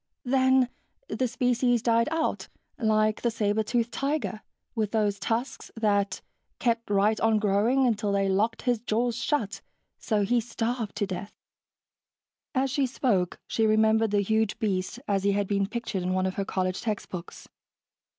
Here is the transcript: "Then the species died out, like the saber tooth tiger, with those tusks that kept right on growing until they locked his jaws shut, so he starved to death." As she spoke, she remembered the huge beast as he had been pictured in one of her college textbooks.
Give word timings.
"Then 0.25 0.69
the 1.09 1.27
species 1.27 1.83
died 1.83 2.09
out, 2.11 2.47
like 2.79 3.21
the 3.21 3.29
saber 3.29 3.61
tooth 3.61 3.91
tiger, 3.91 4.41
with 4.73 4.89
those 4.93 5.19
tusks 5.19 5.69
that 5.75 6.21
kept 6.57 6.89
right 6.89 7.19
on 7.19 7.37
growing 7.37 7.85
until 7.85 8.11
they 8.11 8.27
locked 8.27 8.63
his 8.63 8.79
jaws 8.79 9.15
shut, 9.15 9.61
so 9.99 10.23
he 10.25 10.41
starved 10.41 10.95
to 10.95 11.05
death." 11.05 11.35
As 12.55 12.71
she 12.71 12.87
spoke, 12.87 13.39
she 13.45 13.67
remembered 13.67 14.09
the 14.09 14.21
huge 14.21 14.57
beast 14.57 14.99
as 15.07 15.23
he 15.23 15.33
had 15.33 15.47
been 15.47 15.67
pictured 15.67 16.01
in 16.01 16.15
one 16.15 16.25
of 16.25 16.33
her 16.33 16.45
college 16.45 16.81
textbooks. 16.81 17.47